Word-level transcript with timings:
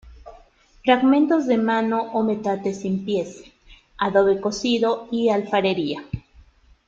Fragmentos 0.83 1.43
de 1.51 1.57
mano 1.59 1.99
o 2.17 2.23
metate 2.23 2.73
sin 2.73 3.05
pies, 3.05 3.43
adobe 3.99 4.41
cocido 4.41 5.07
y 5.11 5.29
alfarería. 5.29 6.03